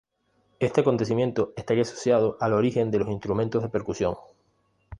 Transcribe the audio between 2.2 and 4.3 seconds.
al origen de los instrumentos de percusión.